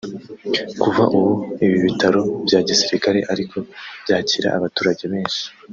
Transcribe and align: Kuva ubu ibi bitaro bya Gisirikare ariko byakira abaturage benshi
Kuva 0.81 1.03
ubu 1.15 1.31
ibi 1.63 1.77
bitaro 1.85 2.19
bya 2.45 2.59
Gisirikare 2.67 3.19
ariko 3.33 3.55
byakira 4.03 4.47
abaturage 4.57 5.03
benshi 5.13 5.43